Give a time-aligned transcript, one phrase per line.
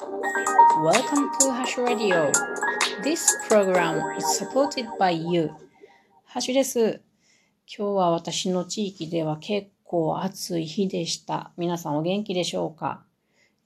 [0.00, 2.32] Welcome to Hash Radio.
[3.04, 5.50] This program is supported by you.
[6.24, 7.02] ハシです。
[7.66, 11.52] 今日は私の地域では結構暑い日でした。
[11.58, 13.04] 皆さんお元気でしょうか？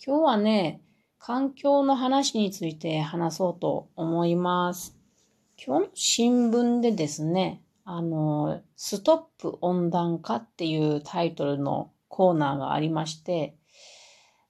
[0.05, 0.81] 今日はね、
[1.21, 4.97] 環境の話について話そうと思います。
[5.65, 13.55] 今日の新聞でですね、あの、ストップ温暖化っていうタイトルのコーナーがありまして、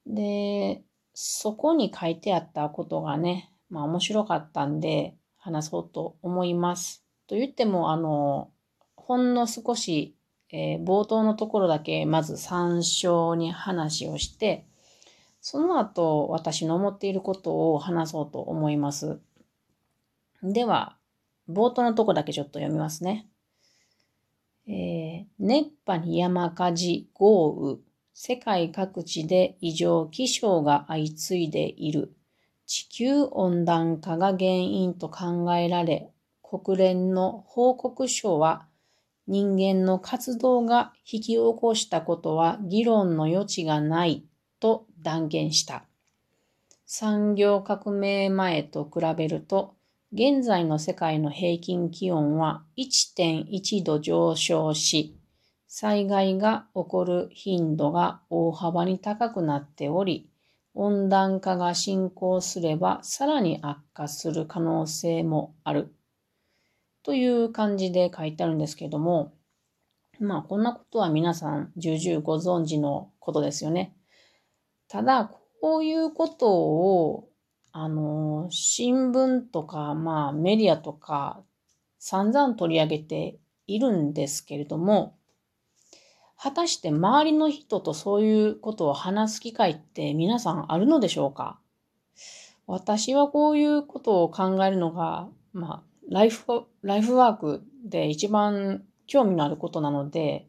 [0.07, 0.83] で、
[1.15, 7.05] そこに書いてあったことがね、まあ面白かったんで話そうと思います。
[7.27, 8.51] と言っても、あの、
[8.97, 10.17] ほんの少し、
[10.51, 14.67] えー、冒頭のところだけまず参照に話をして、
[15.41, 19.21] その後私の思っていることを話そうと思います。
[20.43, 20.97] では、
[21.49, 23.27] 冒頭のとこだけちょっと読みますね。
[24.67, 27.79] えー、熱波に山火事、豪雨、
[28.17, 32.15] 世界各地で異常気象が相次いでいる。
[32.65, 38.69] 地球温暖化が原因と考えられ、国連の報告書は
[39.27, 44.25] 人間の活動が引き起こしたことは議論の余地がない
[44.61, 45.85] と断言した。
[46.87, 49.75] 産業革命前と比べると、
[50.13, 55.17] 現在の世界の平均気温は1.1度上昇し、
[55.77, 60.31] 災害が起こる頻度が大幅に高くなっており、
[60.73, 65.93] 温暖化が進行すればさらに悪化する可能性もある。
[67.03, 69.35] という感じで書いてあるんですけども、
[70.21, 73.97] まあこんなことは皆さん重々ご存知のことですよね。
[74.87, 77.29] ただ、こういうことを、
[77.73, 81.43] あの、新聞とか、まあメディアとか
[81.99, 85.19] 散々取り上げているんですけれども、
[86.45, 91.59] 果たして周りの人とそういうことを話す機会って皆さんあるのでしょうか？
[92.67, 100.47] 私はこういうことを考えるのが、まあ、ライフ、ライフワークで一番興味のあることなので、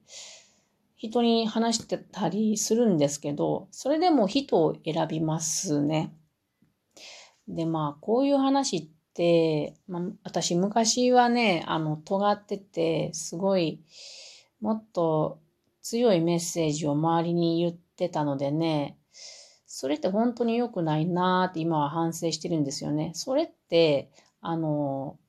[0.98, 6.14] 人に話してたりするんですけど、それでも人を選びますね。
[7.48, 13.80] で、まあ、こういう話って、まあ、私昔はね、あの、尖ってて、すごい、
[14.60, 15.40] もっと
[15.86, 18.98] 強いメッセージを周りに言ってたのでね、
[19.68, 23.12] それって本当に良くないなーって今は反省してるんですよね。
[23.14, 24.10] それって、
[24.42, 25.20] あの、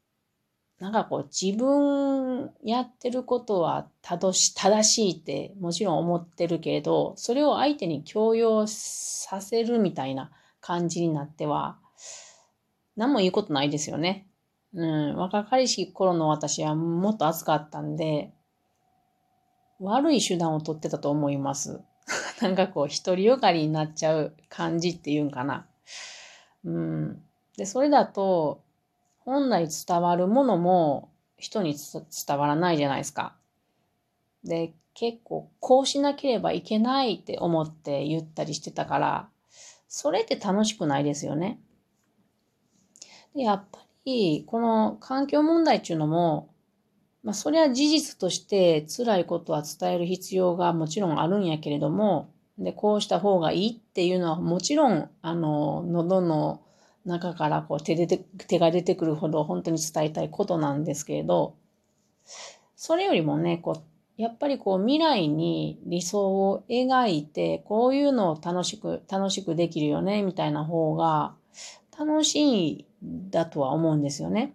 [0.78, 10.30] なんかこう自分やってることは正しいってもちろん思ってるけれど、それを相手に強要させるみたいな
[10.62, 11.76] 感じになっては、
[12.96, 14.26] 何も言うことないですよね。
[14.72, 18.32] うん、若かりし頃の私はもっと熱かったんで、
[19.80, 21.80] 悪い手段を取ってたと思います。
[22.40, 25.66] なんかこう、独りよがりになっちゃう感じっていうんかな。
[26.64, 27.22] うん。
[27.56, 28.62] で、それだと、
[29.18, 31.74] 本来伝わるものも人に
[32.26, 33.36] 伝わらないじゃないですか。
[34.44, 39.28] で、結構、こうしなければいけないって思って言ったりしてたから、
[39.88, 41.60] それって楽しくないですよね。
[43.34, 46.48] やっぱり、この環境問題っていうのも、
[47.26, 56.62] まあ、それは事実として辛いことは伝える必要がもちろんあるんやけれども、で、こうした方がいいっていうのはもちろん、あの、喉の
[57.04, 61.56] 中からこう手で手が出てくるほど本当に伝えたいことなんですけれど、
[62.76, 71.34] それよりもね、こう、やっぱりこう未来に理想を描いて、こういうのを楽しく、楽しくできるよね、みたいな方が
[71.98, 74.54] 楽しいだとは思うんですよね。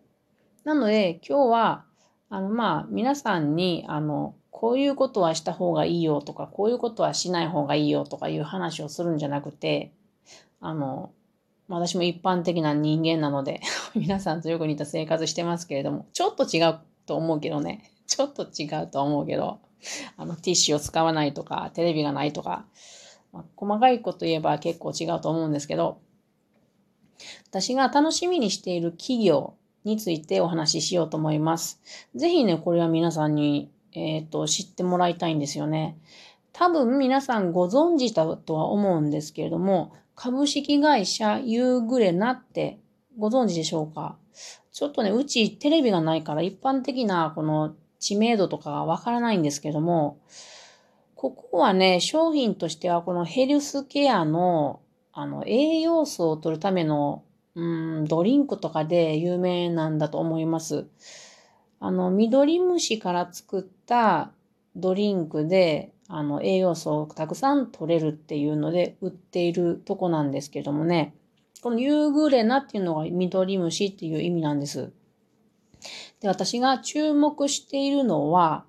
[0.63, 1.90] なので今日は
[2.31, 9.91] あの、まあ、皆さんに、あの、こういうことはした方がいいよとか、こういうことはしない方がいいよとかいう話をするんじゃなくて、
[10.61, 11.11] あの、
[11.67, 13.61] 私も一般的な人間なので
[13.95, 19.59] 皆さんとよく似た生活してますけれども、ちょっと違うと思うけどね、ちょっと違うと思うけど、
[20.15, 22.65] あの、ティッシュを使わないとか、テレビがないとか、
[23.33, 25.97] まあ、細かいこと言えば結構違うと思うんですけど、
[27.49, 31.81] 私が楽しみにしている企業についてお話ししようと思います。
[32.15, 35.97] ぜひね、これは皆さんに、えっ、ー、と、知ってもらいたいんですよね。
[36.53, 42.77] 多分皆さんご存知だとは思うんですけれども、株式会社ユーグレナって
[43.17, 44.17] ご存知でしょうか？
[44.71, 50.19] ちょっとね、うちテレビがないから一般的なこの知名度とかがわからないんですけども、
[51.15, 54.81] ここはね、商品としてはこのヘルスケアの
[55.13, 57.23] あの栄養素を取るための
[57.55, 60.85] うん、ドリンクとかで有名なんだと思います。
[61.79, 64.31] あの、緑虫から作った
[64.75, 71.13] ドリンクで、あの、栄養素をたくさん取れるっていうので売っているとこなんですけどもね。
[71.61, 74.91] このユーグレナっていうのが緑虫っていう意味なんです。
[76.19, 78.65] で、私が注目しているのは、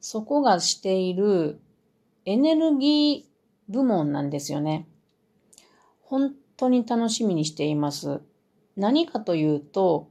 [0.00, 1.60] そこがしている
[2.24, 4.86] エネルギー部門なんですよね。
[6.02, 8.20] 本当に楽しみにしています。
[8.76, 10.10] 何かというと、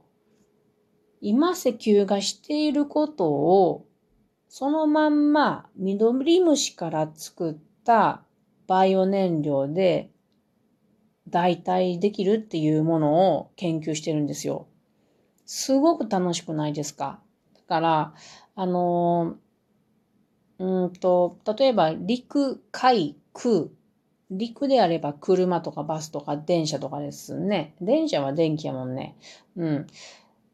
[1.20, 3.86] 今石油がしていることを
[4.48, 8.22] そのまんま緑虫から作った
[8.66, 10.10] バイオ燃料で
[11.28, 14.66] 代替できるっていうものを研究してるんですよ。
[15.44, 17.20] すごく楽しくないですか？
[17.54, 18.14] だから、
[18.54, 19.36] あの
[20.58, 23.68] うんと、例えば陸、海、空。
[24.30, 27.74] 陸であれば車とかバスとか電車とかですね。
[27.80, 29.16] 電車は電気やもんね。
[29.56, 29.86] うん。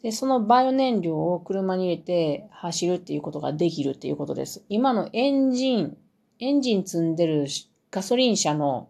[0.02, 4.62] で、そのバイオ燃料を車に入れて走るっていうことができるっていうことです。
[4.68, 5.96] 今のエンジン、
[6.40, 7.46] エンジン積んでる
[7.90, 8.88] ガソリン車の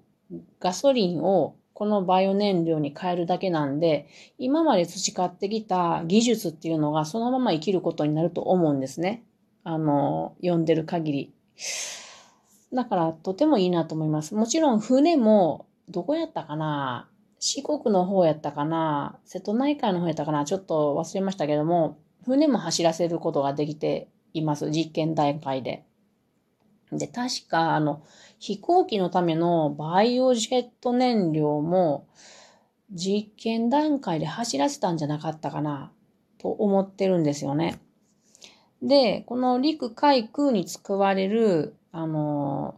[0.60, 4.08] ガソリンをこのバイオ燃料に変えるだけなんで、
[4.38, 9.24] 今まで培ってきた技術っていうのがそのまま生きることになると思うんですね。
[9.64, 11.32] あの、読んでる限り。
[12.74, 14.34] だからとてもいいなと思います。
[14.34, 17.08] もちろん船もどこやったかな？
[17.38, 19.18] 四国の方やったかな？
[19.24, 20.44] 瀬戸内海の方やったかな？
[20.44, 24.70] ちょっと忘れましたけども、船も走らせることができています。
[24.70, 25.84] 実験段階で。
[26.90, 28.02] で、確か、あの、
[28.38, 32.06] 飛行機のためのバイオジェット燃料も
[32.90, 35.92] 実験段階で走らせたんじゃなかったかな？
[36.38, 37.80] と思ってるんですよね。
[38.82, 42.74] で、この陸海空に使われる、あの、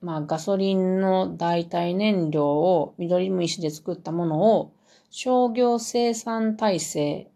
[0.00, 4.72] まあ、ガソリンの代替燃料を緑虫で作ったものを
[5.10, 7.30] 商業生産体制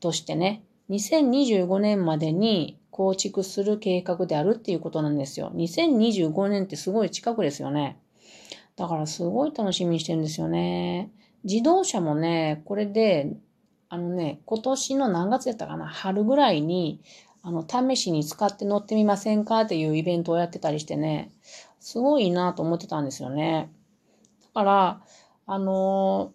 [0.00, 5.52] としてね、2025年までに構築する計画であるっていうことなんですよ。
[5.54, 7.96] 2025年ってすごい近くですよね。
[8.74, 11.12] だからすごい楽しみにしてるんですよね。
[11.44, 13.36] 自動車もね、これで、
[13.88, 15.86] あのね、今年の何月やったかな？
[15.86, 17.00] 春ぐらいに、
[17.42, 21.32] あの、試しに使って乗ってみませんかっていうイベントをやってたりしてね、
[21.80, 23.72] すごいなと思ってたんですよね。
[24.54, 25.00] だから、
[25.46, 26.32] あの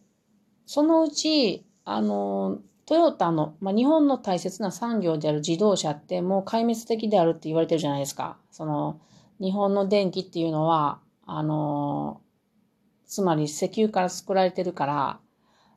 [0.65, 8.37] そのうち、あのトヨタの、まあ、日本の大切な産業である自動車ってもう壊滅的であるって言われてるじゃないですか。
[8.51, 8.99] その、
[9.39, 12.21] 日本の電気っていうのは、あの
[13.05, 15.19] つまり石油から作られてるから、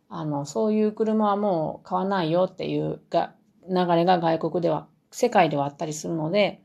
[0.09, 3.33] あの、そういう車はもう買わないよっていうが
[3.69, 6.63] 流れが外国では世界ではあったりするので、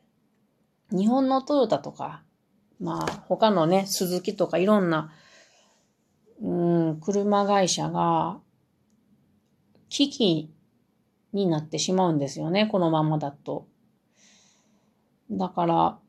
[0.92, 2.24] 日本のトヨタとか、
[2.80, 5.12] まあ他のね、鈴木とかいろんな、
[6.42, 6.53] う
[6.94, 8.39] ん、車会社が
[9.89, 10.51] 危機
[11.33, 13.68] になってしまうんですよね、このままだと。
[15.31, 16.00] だから、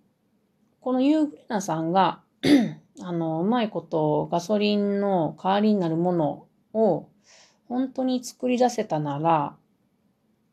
[0.81, 2.21] このユーグレナさんが
[3.01, 7.09] あの、うまいことガソリンの代わりになるものを
[7.69, 9.57] 本当に作り出せたなら、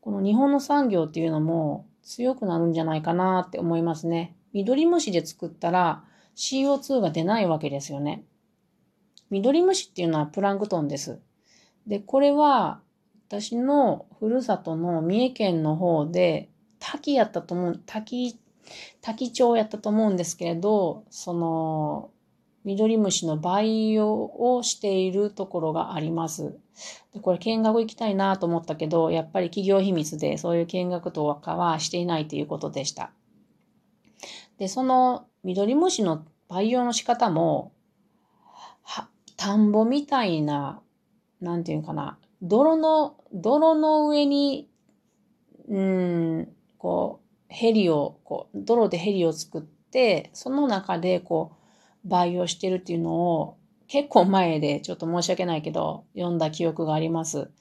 [0.04, 4.36] この日本の産業っていうのも強くなるんじゃないかなって思いますね。
[4.52, 6.04] 緑虫で作ったら
[6.36, 8.26] CO2 が出ないわけですよね。
[9.30, 11.22] 緑虫っていうのはプランクトンです。
[11.88, 12.82] で、これは
[13.30, 16.50] 私のふるさとの三重県の方で
[16.80, 18.38] 滝やったと思う、滝、
[19.00, 22.10] 滝町やったと思うんですけれど、その
[22.64, 26.58] 緑虫の培養をしているところがあります。
[27.14, 33.12] でこれ見学行きたいなと思ったけど、やっぱり企業秘密でそういう見学とかはしていないということでした。
[34.58, 37.74] で、その緑虫の培養の仕方も、
[38.84, 40.82] は、田んぼみたいな、
[41.42, 44.70] なんていうかな、泥の、泥の上に、
[45.68, 51.63] うん、こう、ヘリを、こう、泥でヘリを作って、その中でこう、
[52.06, 53.58] 培養してるっていうのを
[53.88, 57.52] 結構前でちょっと申し訳ないけど読んだ記憶があります。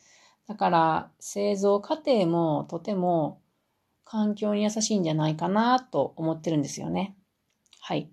[0.49, 3.41] だから製造過程もとても
[4.05, 7.17] 環境に優しいんじゃないかなと思ってるんですよね。
[7.81, 8.11] はい。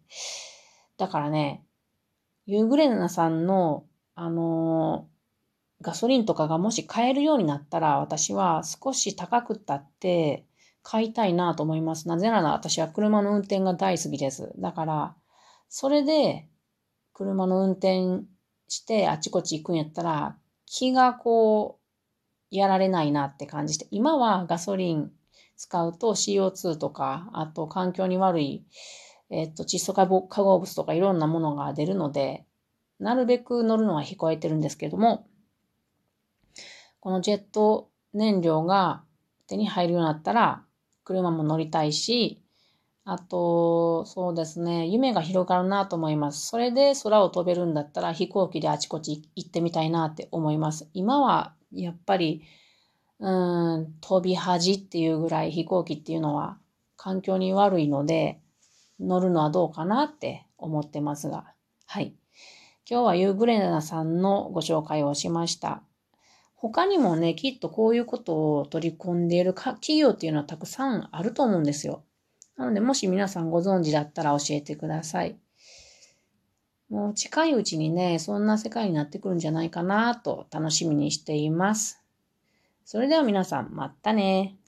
[0.97, 1.63] だからね、
[2.45, 10.45] ユーグレナさんのあのー、ガソリンとかがもし買えるようになったら私は少し高くったって
[10.83, 12.07] 買いたいなと思います。
[12.07, 14.51] なぜなら私は車の運転が大好きです。
[14.57, 15.15] だから
[15.69, 16.47] それで、
[17.13, 18.25] 車の運転
[18.67, 20.35] してあちこち行くんやったら、
[20.65, 21.79] 気がこ
[22.51, 25.11] う、やられないなって感じして、今はガソリン
[25.55, 28.65] 使うと CO2 とか、あと環境に悪い、
[29.29, 32.45] えっと、窒素化合物とかいろんなものが出るので、
[32.99, 35.27] なるべく乗るのは控えてるんですけども、
[36.99, 39.03] このジェット燃料が
[39.47, 40.63] 手に入るようになったら、
[41.03, 42.41] 車も乗りたいし、
[43.11, 46.45] あと、そうですね、夢が広がるなと思います。
[46.45, 50.87] それで空を飛べるんだったら飛行機であちこち行ってみたいなって思います。
[50.93, 52.43] 今はやっぱり、
[53.17, 56.59] うん、飛び恥っていうぐらい飛行機っていうのは
[56.97, 58.39] 環境に悪いので、
[58.99, 61.45] 乗るのはどうかなって思ってますが。
[61.87, 62.13] はい。
[62.87, 65.81] 今日はユーグレナさんのご紹介をしました。
[66.53, 72.03] 他にもね、きっとこういうことを取り込んでいる企業っていうのはたくさんあると思うんですよ。
[72.59, 75.37] なので、もし皆さんご存知だったら教えてください。
[76.89, 82.03] もう近いうちにね、そんな世界になってくるんじゃないかなと楽しみにしています。
[82.83, 84.58] それでは皆さん、またね。